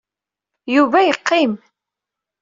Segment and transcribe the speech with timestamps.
[0.75, 1.51] Yuba yeqqim.